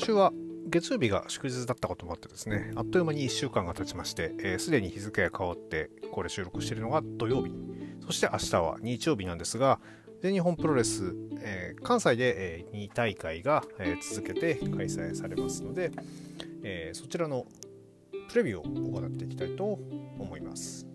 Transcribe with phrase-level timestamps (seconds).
[0.00, 0.32] 今週は
[0.66, 7.52] 月曜日が祝日だったこともあってですね、あっという間に1週間が経ちまして、す、えー、で、に日付が変わって、これ収録しているのが土曜日、
[8.06, 9.78] そして明日は日曜日なんですが、
[10.22, 15.90] 全日本プロレス、えー、関西で、えー、2大会が、えー、続けて開催されますので、
[16.62, 17.44] えー、そちらの
[18.30, 19.64] プレビューを行っていきたいと
[20.18, 20.86] 思います。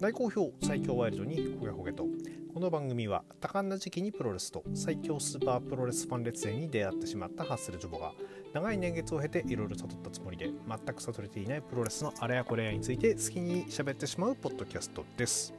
[0.00, 2.08] 大好評最強ワイルドにほげほげと
[2.54, 8.12] この番組は多感な時期にプロレスと最強スーパープロレスファン列演に出会ってしまったハッスルジョボが
[8.52, 15.52] 長い年月を経ていろいろ悟ったつもりで全く悟れていないプロレスのあれやこれやについて好きに喋ってしまうポッドキャストです。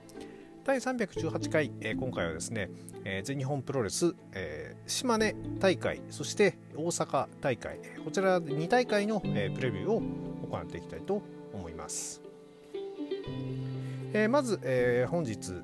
[0.64, 2.70] 第318回、えー、今回はですね、
[3.04, 10.02] えー、全日本プロレス、えー、島根大会そして大阪大会こちら2大会の、えプレビューを
[10.50, 11.22] 行っていきたいと
[11.54, 12.22] 思います、
[14.14, 15.62] えまず、え本日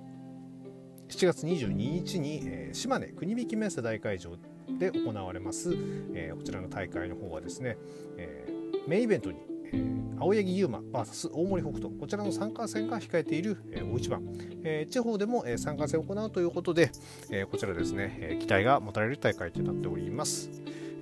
[1.12, 4.38] 7月22日に、えー、島根国引メッセ大会場
[4.80, 5.74] で行われます、
[6.14, 7.78] えー、こちらの大会の方はですね、
[8.18, 14.24] えー、メインイベントに、えー、青柳優馬 VS 大森北斗こちらの参加戦が控えている、えー、大一番、
[14.64, 16.92] えー、地方でも、えー、参加戦を行うということで、
[17.30, 20.50] えー、こちらですね、えー、期待が持たれる大会となっております、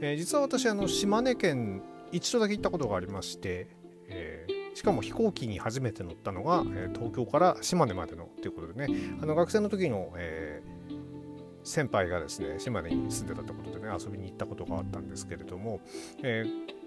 [0.01, 3.67] えー、実は私あの島根県一度だけ行ったことがありまして、
[4.07, 8.97] えーしかも飛行機に初めて乗ったのが、え東京から島根までのということでね。
[9.21, 10.63] あの学生の時の、え、
[11.65, 15.81] 先輩がですね島根に住んでたってことでね遊びに行ったことがあったんですけれども、
[16.23, 16.45] え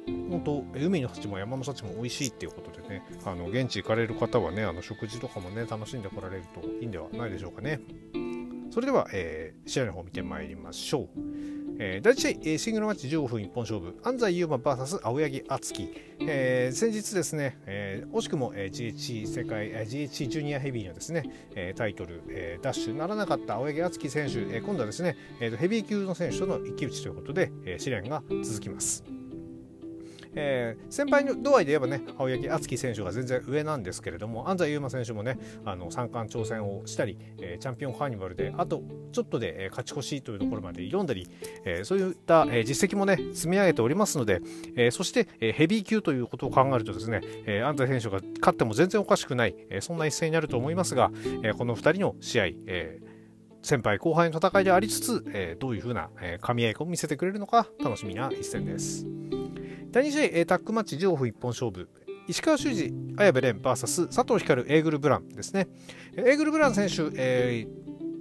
[0.08, 7.80] ー、本当海の幸も山の幸も美味しいっていうことでねあの現地行かれる方はねあの食事とかもね楽しんでこられるといいんではないでしょうかね。
[8.70, 11.31] それでは、えー、試合の方を見てまいりましょう。
[11.84, 15.88] えー、第1試合、えー、シングルマッチ15分一本勝負、安西優馬 VS 青柳敦樹、
[16.20, 21.24] えー、先日ですね、えー、惜しくも、えー、GHC 世界、えー、GHC ジュニアヘビーのですね、
[21.56, 29.21] えー、タイトル、えー、ダッシュならなかった青柳敦樹選手、えー、今度はですね、えー、ヘビー級の選手との一騎打ちということで、えー、試練が続きます。
[30.34, 38.82] えー、先輩の度合いで言えばね青柳敦樹選手が全然上なんですけれども安西優真選手もねあの三冠挑戦をしたり、えー、チャンピオンカーニバルであと
[39.12, 41.28] ちょっとで、えー、勝ち越しというところまで挑んだり、
[41.64, 44.40] えー、そういった、えー、実績もね積み上げておりますので、
[44.76, 51.10] えー、そして、えー、ヘビー級ということを考えるとですね、えー、安西選手が勝っても全然おかしくない、えー、そんな一戦になると思いますが、
[51.42, 53.12] えー、この2人の試合、えー
[53.62, 59.21] 先輩後輩の戦いでありつつ、えー、どういうふうな、えー、噛み合いを見せてくれるのか楽しみな一戦です。
[59.92, 61.86] 第2試合、タックマッチ15分一本勝負。
[62.26, 65.68] 石川修司、綾部蓮 VS 佐藤光、エーグル・ブランですね。
[66.16, 67.66] エーグル・ブラン選手、え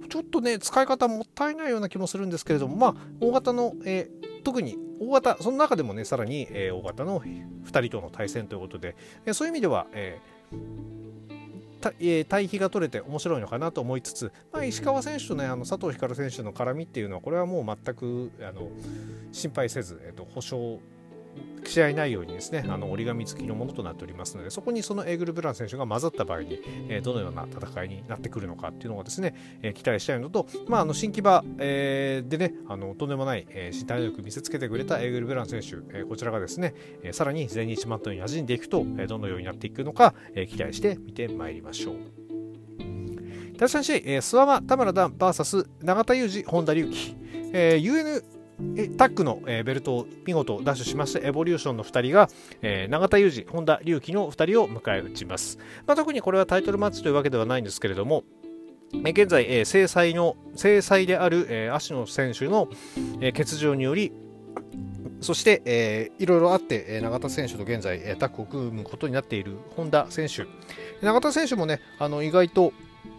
[0.02, 8.94] ー、ちょっとね、使い方もったいないような気もするんですけれども、まあ、大型の、えー、特に大型、その中でもね、さらに、えー、大型の2人との対戦ということで、
[9.24, 18.68] えー、そういう意味では、えー、対比が取れて面白いのかなと思いつつ、まあ、石川選手と、ね、あの佐藤光選手の絡みっていうのはこれはもう全くあの
[19.32, 20.78] 心配せず、えーと保証
[21.64, 41.94] 試合内容にですねあの折り紙付きのものとなっておりますのでそこにそのエーグル・ブラン選手が混ざった場合に、えー、どのような戦いになってくるのかっていうのをですね、えー、期待したいのと、まあ、あの新木場、えー、でねあのとんでもない、えー、身体能力見せつけてくれたエーグル・ブラン選手、えー、こちらがですね、えー、さらに全日マットに馴染んでいくと、えー、どのようになっていくのか、えー、期待して見てまいりましょう。
[43.56, 47.16] 第3試合、え、諏訪間田村段 VS 永田裕二本田隆起、
[47.52, 48.24] えー、UN
[48.96, 52.28] タッグのえ、ベルトを見事ダッシュしましてエボリューションの2人が、
[52.62, 58.24] えー、永田裕二、本田隆起の2人を迎え撃ちます、まあ、特にこれはタイトルマッチというわけではないんですけれども、
[58.92, 62.68] 現在、えー、制裁の制裁である、えー、芦野選手の、
[63.20, 64.12] えー、欠場により
[65.20, 70.46] そして、えー、いろいろあって、えー、永田選手と現在、えー、タッグを組むことになっている本田選手。
[71.04, 72.72] 永田選手もねあの意外と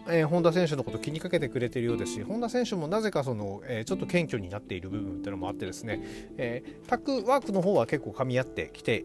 [0.06, 6.00] えー、本田選手のこと気にかけてくれているようですし本田選手もなぜかその、えー、ちょっと謙虚になっている部分っていうのもあってですね、
[6.36, 9.04] えー、タッグワークの方は結構噛み合ってきて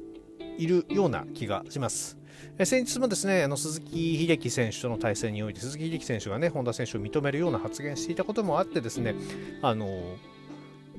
[0.57, 2.17] いるような気がします。
[2.57, 9.15] え先日もですねあの鈴木秀樹選手との対戦において鈴木秀樹選手がね本田選手を認めるような発言していたこともあってですね
[9.61, 10.15] あの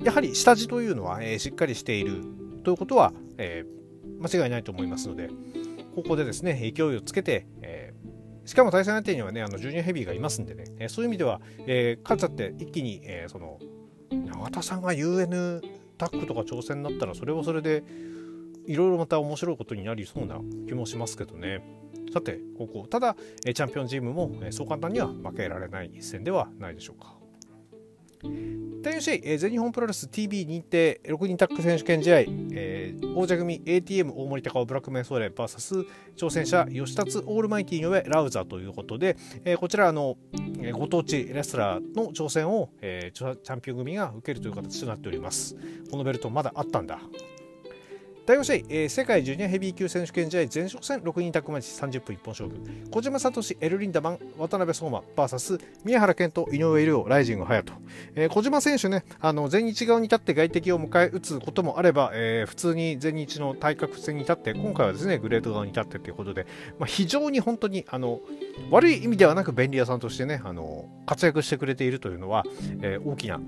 [0.02, 2.22] やはり下地というのは、えしっかりしている
[2.64, 3.66] ということは、え
[4.18, 5.28] 間違いないと思いますので
[5.94, 8.09] ここでですね勢いをつけて、えー
[8.44, 13.58] しかも対戦相手にはね、あのジュニアヘビーがいますんでね、えー、そういう意味では、えー、勝つって一気に、えー、その、
[14.10, 15.62] 永田さんが UN
[15.98, 17.84] タッグとか挑戦になったら、それはそれで、
[18.66, 21.62] いろいろまた面白いことになりそうな気もしますけどね。
[22.12, 27.19] さて、ここ、ただ、チャンピオンチームもそう簡単には負けられない一戦ではないでしょうか。
[28.22, 32.18] 第4試合、全日本プロレス TV 認定6人タッグ選手権試合、
[32.52, 35.86] えー、王者組 ATM 大森高尾ブラックメンソーレ VS
[36.16, 40.16] 挑戦者吉達オールマイティーの上ラウザということで、えー、こちらあの
[40.72, 45.56] ご当地レスラーの挑戦を、えー、チャンピオン組が受けるという形となっております。
[45.90, 47.00] このベルトまだあったんだ。
[48.26, 52.56] 第5試合、えー、世界ジュニアヘビー級選手権試合前哨戦6人タッグマッチ30分一本勝負。
[52.90, 57.82] 小島聡エルリンダマン渡辺相馬 VS 宮原健人井上亮ライジング隼人、
[58.14, 66.46] えー、小島選手ねあの全日側に立って外敵を迎え撃つこともあれば、えー、普通に全日の対角線に立って今回はですねグレート側に立ってということで、
[66.78, 68.20] まあ、非常に本当にあの
[68.70, 72.44] 悪い意味ではなく便利屋さんとしてねあの活躍してくれているというのは、
[72.82, 73.40] えー、大きな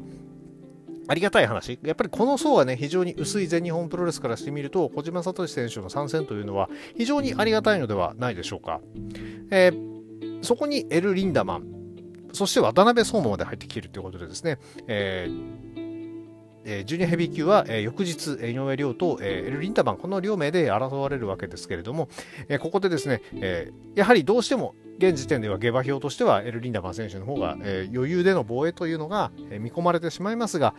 [1.13, 1.79] ありがたい話。
[1.83, 8.81] やっぱりこの層がね、非常に薄い全日本プロレスからしてみると、小島聡選手の参戦というのは非常にありがたいのではないでしょうか。
[9.51, 11.65] えー、そこにエル・リンダマン、
[12.33, 15.63] そして渡辺相馬まで入ってきているということでですね、えー
[16.65, 22.09] えー、ジュニアヘビー級は、えー、翌日、井上亮と、えー、エル・リンタマン、この両名で争われるわけですけれども、
[22.49, 30.75] えー、ここでですね、えー、やはりどうしても現時点では下馬評としてはエル・リンダマン選手の方が、えー、余裕での防衛というのが、えー、見込まれてしまいますが、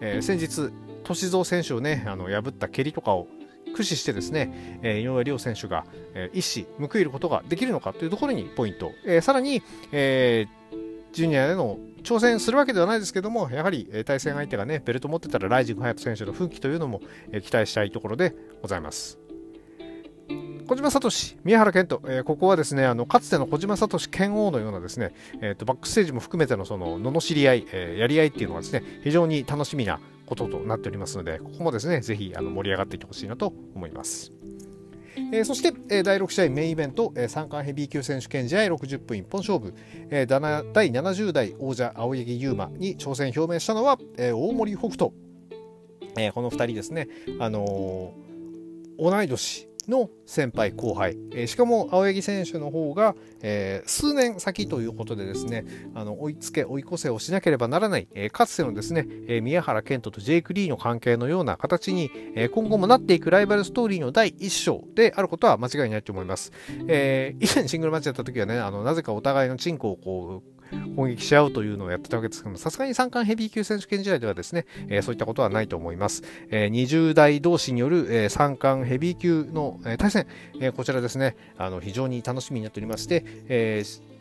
[0.00, 0.72] えー、先日、
[1.04, 3.28] 歳三選手をね、あの破った蹴りとかを
[3.66, 5.84] 駆使してですね、えー、井上亮選手が、
[6.14, 9.62] えー、一矢報いることができるのかというところにポイント、えー、さらに、
[9.92, 10.76] えー、
[11.12, 17.02] ジュニアでの挑戦するわけではないですけども、やはり対戦相手がね、ベルト持ってたらライジング隼人選手の奮起というのも
[17.42, 19.25] 期待したいところでございます。
[20.66, 21.10] 小島聡、
[21.44, 34.32] 宮原健人、えー、ここはですねあのかつての小島聡剣王のようなですね、えーと、バックステージも含めてのその罵り合い、えー、やり合いっていうのがですね非常に楽しみなこととなっておりますのでここもですねぜひあの盛り上がっていってほしいなと思います。
[35.32, 39.72] えー、そして、えー、第6試合メインイベント、えー、三冠ヘビー級選手権試合60分一本勝負、
[40.10, 45.12] えー、第70代王者青柳優馬に挑戦表明したのは、えー、大森北斗、
[46.18, 47.08] えー、この2人ですね、
[47.38, 66.52] あのー、同い年の先輩後輩、えー、しかも青柳選手の方が、えー、数年先ということでですねあの追いつけ追い越せをしなければならない、えー、かつてのですね、え宮原健人とジェイク・リーの関係のような形に、え今後もなっていくライバルストーリーの第一章であることは間違いないと思います、
[66.88, 70.55] え以前シングルマッチやった時はねあのなぜかお互いのチンコをこう
[70.94, 76.22] 攻撃し合うというのをやってたわけですけども、さすがに三冠ヘビー級選手権試合ではですね、えー、そういったことはないと思います。
[76.50, 80.26] えー、20代同士による、えー、三冠ヘビー級の、えー、対戦、
[80.60, 84.16] えー、こちらですね、あの非常に楽しみになっておりまして、えー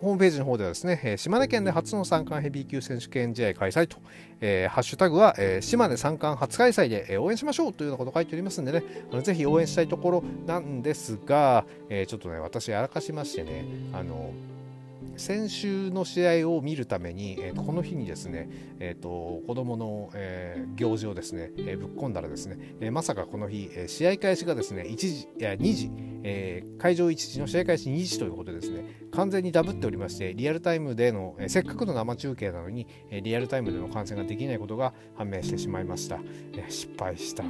[0.00, 3.98] ホームページの方ではですね、島根県で初の三冠ヘビー級選手権試合開催と、
[4.40, 8.82] えー、ハッシュタグは、えー、島根三冠初開催で、え、応援しましょうというようなこと書いておりますんでね、
[9.12, 14.32] あのぜひ応援したいところなんですが、え、ちょっとね、私やらかしましてね、あの、
[15.20, 18.48] 先週の試合を見るために、えー、この日にですね、
[18.80, 25.90] えーと、子供の、えー、行事をですね、えー、ぶっ込んだらですね、えー、まさかこの日、えー、試合開始がですね1時いや2時、
[26.22, 36.18] えー、会場1時の試合開始2時ということでですね完全にダブっておりましてリアルタイムでの、えー、せっかくの生中継なのに、えー、リアルタイムでの観戦ができないことが判明してしまいました、
[36.54, 37.42] えー、失敗した。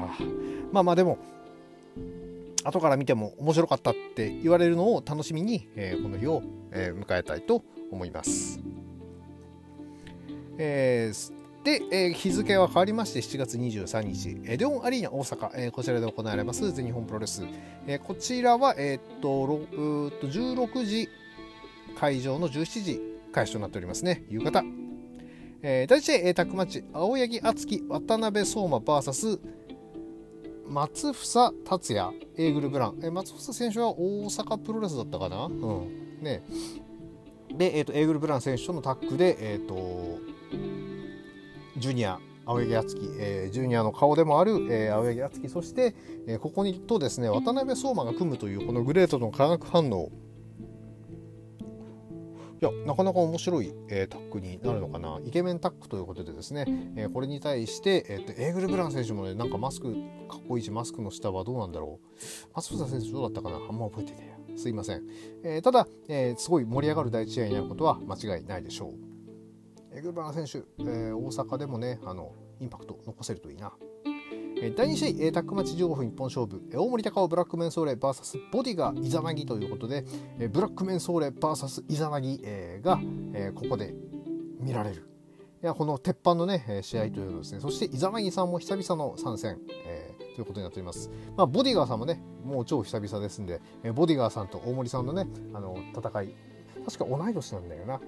[0.73, 1.19] まあまあでも
[2.65, 6.43] 後から見ても面白かったって言われるのを楽しみに、えー、この日を、
[6.73, 8.61] えー、迎えたいと思います。
[10.59, 17.45] えー、で、えー、日付は変わりまして7月23日、えー、レオンアリーナ大阪、えー、こちらで行われます全日本プロレス、
[17.87, 21.09] えー、こちらは、えー、っとっと16時
[21.99, 23.01] 会場の17時
[23.33, 24.25] 開始となっておりますね。
[24.29, 24.62] 夕方、
[25.62, 29.40] えー、第1試合、えー、タックマッチ青柳敦樹渡辺相馬 VS
[30.71, 33.00] 松房達也、エーグルブラン。
[33.03, 35.47] え松房選手は大阪プロレスだったかな？
[35.47, 36.23] うん。
[36.23, 36.45] ね。
[37.53, 40.19] で、えーと、エーグルブラン選手とのタッグで、えーと、
[41.77, 45.97] ジュニア、青柳敦樹、えー、ジュニアの顔でもある、えー、青柳敦樹、そして、
[46.29, 50.11] えー、ここにとですね、渡辺相馬が組むという、このグレートの化学反応。
[52.61, 55.19] いやなかなか面白い、えー、タッグになるのかな。
[55.25, 59.95] イケメンタッグということでですね、えー、これに対して、えーと、エーグル・ブラン選手もねなんかマスク
[60.29, 62.19] かっこいいしマスクの下はどうなんだろう。
[62.55, 63.57] マスフザ選手どうだったかな？
[63.57, 65.02] あんま覚えてねすいません、
[65.43, 69.97] えー、ただ、えすごい盛り上がる第一試合になることは間違いないでしょう。
[69.97, 73.73] エーグル・ブラン選手、え大阪でもねあのインパクト残せるといいな
[74.61, 80.05] 第2試合、タックマッチ15分一本勝負、大森高尾ブラックメンソーレ VS ボディガーイザナギということで、
[80.52, 82.43] ブラックメンソーレ VS イザナギ
[82.83, 83.00] が
[83.55, 83.95] ここで
[84.61, 85.09] 見られる。
[85.62, 91.11] いやこの鉄板のね試合というのですね、そしてイザナギさんも久々の参戦、えー、ということになっております。
[91.38, 93.62] まあ、ボディガーさんもね、もう超久々ですんで、
[93.95, 96.35] ボディガーさんと大森さんのね、あの戦い、
[96.85, 98.00] 確か同い年なんだよな、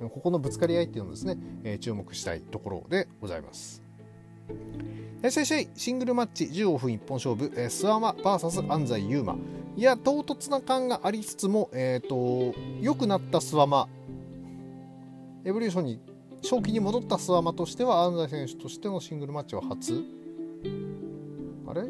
[0.00, 3.83] うん、ここのぶつかり合いっていうのですね、えー、注目したいところでございます
[5.22, 9.38] 第3試合シングルマッチ15分一本勝負、えー、スワマ VS 安西優真
[9.76, 13.88] いや唐突な感がありつつも、えーと、良くなったスワマ
[15.44, 16.00] エボリューションに
[16.44, 20.04] 正気に戻ったスワマとしては安西選手としてのシングルマッチは初。
[21.66, 21.82] あれ？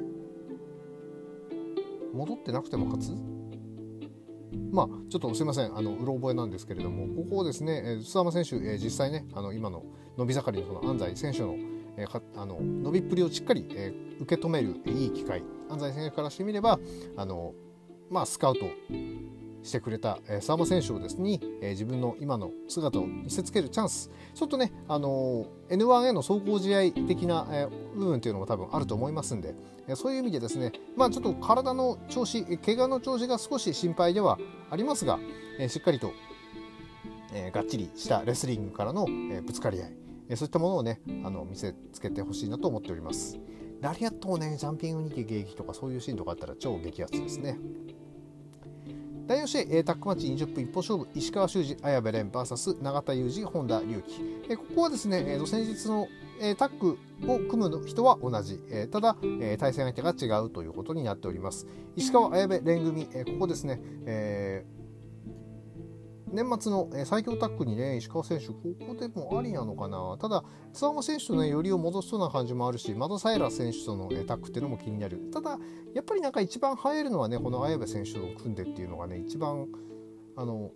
[2.12, 3.12] 戻ってなくても初？
[4.70, 9.84] まあ、ちょっとすいません、あのうろ覚えなんですけれども、ここをですね、えー、須山選手、えー、実際ね、あの今の
[10.16, 11.56] 伸び盛りのその安西選手の,、
[11.96, 16.78] えー、あの伸びっぷりをしっかり、えー、受け止める、え、いい機会、安西選手からしてみれば、
[17.16, 17.54] あの
[18.10, 18.66] まあ、スカウト
[19.64, 24.10] してくれた、えー、相馬選手をですね、えー、自分の今の姿を見せつけるチャンス。
[24.34, 29.54] ちょっとね、あのー、N1 への走行試合的な、えー、部分というのも多分あると思いますんで、
[29.88, 34.38] えー、そういう意味でですね、まあ、ちょっと体の調子怪我の調子が少し心配では
[34.70, 35.18] ありますが、
[35.58, 36.12] えー、しっかりと、
[37.32, 39.92] えー、がっちりしたレスリングからの、えー、ぶつかり合い、
[40.28, 43.38] え、そういったものをねあの見せつけてほしいなと思っております。
[43.80, 47.58] ラリアットをねジャンピングに撃とかそういうシーンとかあったら超激アツですね。
[49.26, 54.56] 第4試合、タックマッチ20分一本勝負、石川修司、綾部蓮 VS 永田裕二、本田隆起。
[54.56, 56.08] ここはですね、先日の
[56.58, 58.58] タッグを組む人は同じ、
[58.90, 59.16] ただ、
[59.58, 61.66] 対戦相手が違うということになっております。
[61.96, 64.73] 石川綾部蓮組、ここですね、えー
[66.34, 68.54] 年末の最強タッグにね、石川選手、こ
[68.88, 70.16] こでもありなのかな。
[70.20, 75.30] ただ、津山選手とね、よりを戻しそうな感じもあるし、マドサイラ選手との、ね、タッグっていうのも気になる。
[75.32, 75.58] ただ、
[75.94, 79.68] やっぱりなんか一番映えるのはね、この綾部選手と組んでっていうのがね、一番、
[80.36, 80.72] あの、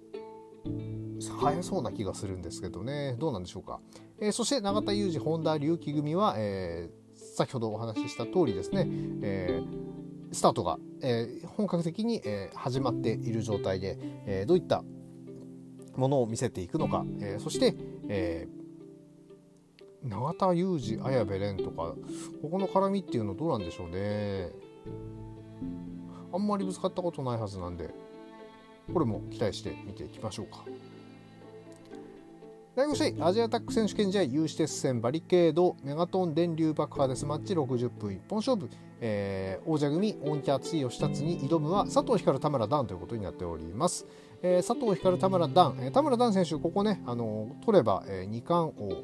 [0.65, 3.81] 映えそうな気がするんですけどね、どうなんでしょうか。
[4.21, 8.87] えー、そして永田裕二、本田隆起組は、えー、先ほどお話しした通りですね、
[9.23, 14.85] えー、スタートが、えー、本格的に、えー、始まっている状態で、えー、どういった
[15.99, 17.75] ものを見せていくのか、えー、そして、
[18.09, 21.95] えー、永田裕二綾部蓮とか
[22.40, 24.50] ここの絡みっていうのどうなんでしょうね。
[26.33, 27.90] あんまりぶつかったことないはずなんで
[28.93, 30.64] これも期待して見ていきましょうか。
[32.78, 38.70] 第5試合アジアタック選手権試合有刺鉄線バリケードメガトン電流爆破デスマッチ60分一本勝負、
[39.00, 44.06] えー、王者組大木敦義達に挑むは佐藤光田村段ということになっております。
[44.42, 49.02] えー、佐藤光田村段、えー、田村段選手、ここね、あの取れば、えー、2冠王、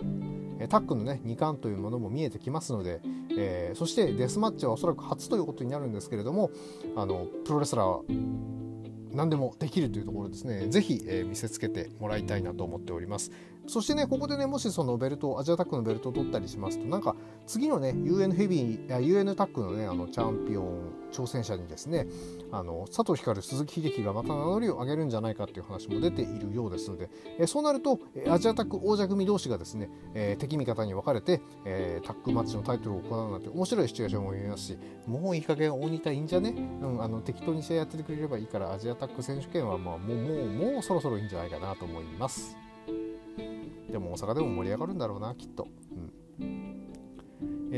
[0.60, 3.00] えー、タックのね、2冠というものも見えてきますので、
[3.36, 6.52] えー、そしてデスマッチはおそらく初ということになるんですけれども、
[6.94, 8.73] あのプロレスラー
[9.14, 13.30] 何でもできるというところですね、ぜひ、えー、見せつけてもらいたいなと思っております。
[13.66, 17.16] そしてね、ここでね、もしそのベルト、アジアタックのベルトを取ったりしますと、なんか
[17.46, 22.06] 次のね、UN ヘビー、UN タックのね、あのチャンピオン挑戦者にですね、
[22.52, 42.56] あの佐藤光、鈴木秀樹がまた名乗りを上げるんじゃないかという話も出ているようですので、えー、そうなると、アジアタック王者組同士がですね、えー、敵味方に分かれて、えー、タックマッチのタイトルを行うなんて面白いシチュエーションも見えますし、もういい加減大仁田いいんじゃね、うん、あの適当に試合やっててくれればいいから、アジアタック選手権はまあもうもうもうそろそろいいんじゃないかなと思います。
[43.90, 45.68] でも大阪でも盛り上がるんだろうなきっと。
[46.40, 46.73] うん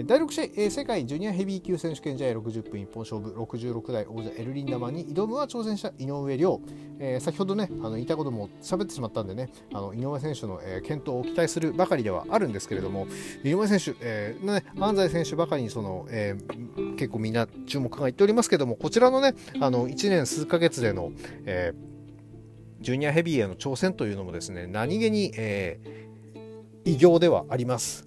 [0.05, 6.61] 第6試合、世界ジュニアヘビー級選手権試合60分一本勝負66代王者エルリンダマンに挑むは挑戦者井上涼、
[6.99, 13.07] えー、先ほどねあの言いたことも喋ってしまったんでねあの井上選手の、えー、健闘を期待するばかりではあるんですけれども
[13.43, 21.11] 井上選手、えーね、安西選手ばかりにその、えー、結構みんな注目がいっておりますけれどもこちらのねあの1年数ヶ月での、
[21.47, 28.06] えー、ジュニアヘビーへの挑戦というのもですね何気に、えー、偉業ではあります。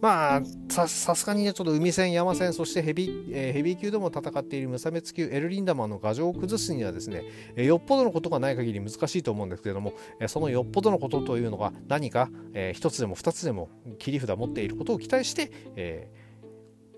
[0.00, 7.22] まあさすがにねちょっと海戦山戦そしてヘビ,、えー、ヘビー級でも戦っている無差別級エルリンダマンの牙城を崩すにはですね、
[7.56, 16.10] えー、よっぽどのことがない限り難しいと思うんですけれども、えー、そのよっぽどのことというのが何か、えー、一つでも二つでも切り札持っていることを期待して、え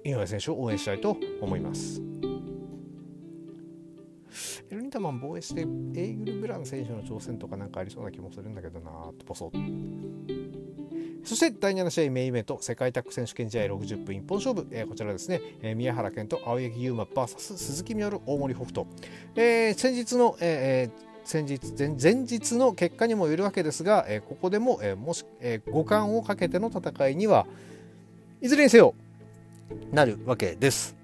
[0.04, 2.02] ー、井上選手を応援したいと思います。
[4.70, 5.62] エルニタマン防衛して
[5.98, 9.50] エイグル・ブラン選手の挑戦とかなんかありそうな気もするんだけどなーってボソッ
[11.30, 18.84] そして第7試合メインイベント世界タッグ選手権試合60分一本勝負、えー、こちらですね、えー、宮原健と青柳優馬 VS 鈴木みのる大森北斗、
[19.36, 27.46] えー、先日の、えー先日前日の結果にもよるわけですが、えー、ここでも、えー、もし、えー、五冠をかけての戦いには
[28.40, 28.94] いずれにせよ
[29.92, 30.96] なるわけです。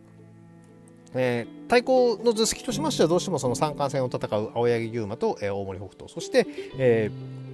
[1.14, 6.09] えー、対抗の図式としましてはどうしてもその三冠戦を戦う青柳優馬と、えー、大森北斗。
[6.09, 6.47] そして、
[6.78, 7.46] えー、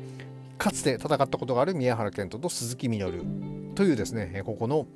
[0.62, 3.24] かつて戦ったことがある宮原健人と鈴木みのる
[3.74, 4.86] というですねここの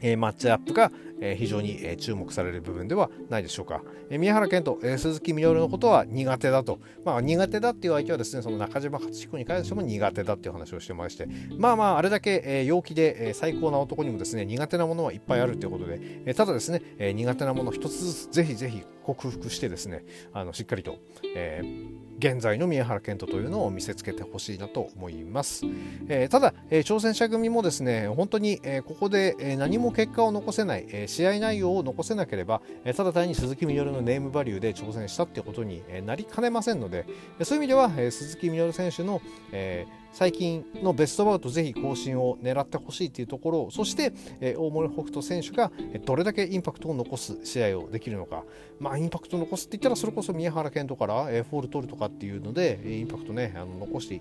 [0.00, 11.28] えマッチアップがえ、非常に、え、注目される部分ではないでしょうか、え、宮原健人、え、鈴木みのるのことは苦手だと、まあ、苦手だっていう相手はですねその中島克彦に関しても苦手だっていう話をしてまして。
[11.56, 20.98] まあまああれだけ、え、陽気で、え、最高な男にもですね苦手なものはいっぱいあるということで、え、ただですね、え、苦手なもの一つずつぜひぜひ克服してですねあのしっかりと、
[21.34, 25.64] えー、現在の宮原健人というのを見せつけてほしいなと思います、
[26.08, 37.06] えー、ただ、えー、挑戦者組もですね本当に、えー、ここで、え何も結果を残せない、え試合内容を残せなければ、えただ単に鈴木みのるのネームバリューで挑戦したってことに、えなりかねませんので
[37.42, 39.20] そういう意味では、え鈴木みのる選手の、
[39.52, 45.70] えー最近のベストバウトぜひ更新を狙ってほしいというところそして、えー、大森北斗選手が
[46.04, 48.44] どれだけインパクトを残す試合をできるのか、
[48.80, 54.20] まあ、インパクトを残すって言ったらそれこそ宮原健斗から、えー、フォール取るとかっていうのでインパクトねあの残して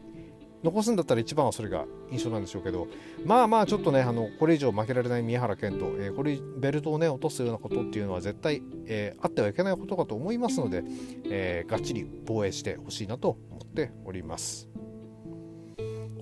[0.63, 2.87] 残すんだったら一番はそれが印象なんでしょうけど
[3.25, 10.83] まあまあちょっとねあのこれ以上負けられない宮原健斗、えー、これベルトをね落とすようなことっていうのは絶対、えー、あってはいけないことかと思いますので、
[11.29, 14.67] えー、がっちり防衛してほしいなと思っております。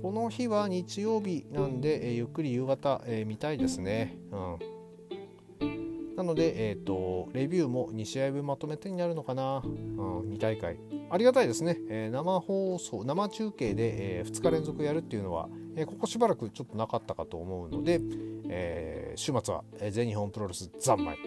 [0.06, 4.20] この日は日曜日なんで、え、ゆっくり夕方、え、見たいですね。
[4.32, 10.78] うん、なので、えーと、レビューも2試合分まとめてになるのかな、うん、2大会。
[11.10, 18.00] ありがたいですね、え、生放送、生中継で、え、2日連続やるっていうのは、え、ここしばらくちょっとなかったかと思うので、
[18.48, 21.18] え、週末は、え、全日本プロレス三昧、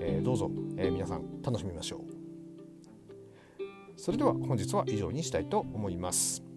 [0.00, 2.00] えー、どうぞ、え、皆さん楽しみましょう。
[3.96, 6.47] それでは本日は以上にしたいと思います。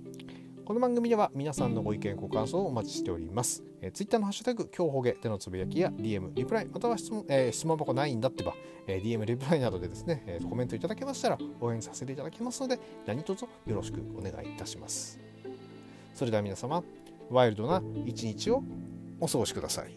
[0.71, 3.61] この番組では皆さんのご意見ご感想をお待ちしております。
[3.81, 8.53] えー、Twitter のハッシュタグ、今日ほげでのつぶやきや DM、リプライ、または質問,、えー、質問箱ないんだってば、
[8.87, 15.19] えー、DM、リプライなどでですね、えー、コメントいただけましたら応援させていただきますので、何卒よろしくお願いいたします。
[16.13, 16.81] それでは皆様、
[17.29, 18.63] ワイルドな一日を
[19.19, 19.91] お過ごしください。